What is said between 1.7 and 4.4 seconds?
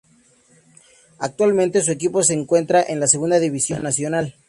su equipo se encuentra en la segunda división nacional.